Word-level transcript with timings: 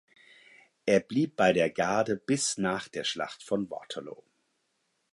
Er 0.87 0.99
blieb 0.99 1.35
bei 1.35 1.53
der 1.53 1.69
Garde 1.69 2.15
bis 2.17 2.57
nach 2.57 2.87
der 2.87 3.03
Schlacht 3.03 3.45
bei 3.47 3.57
Waterloo. 3.57 4.23